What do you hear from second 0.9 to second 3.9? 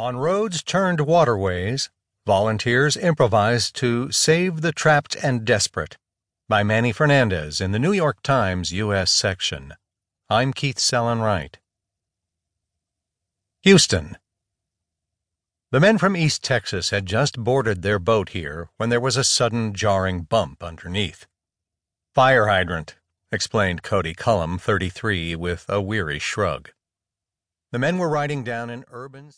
waterways, volunteers improvised